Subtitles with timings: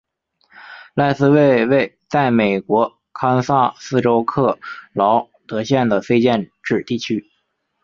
[0.95, 4.57] 赖斯为位在美国堪萨斯州克
[4.93, 7.29] 劳德县的非建制地区。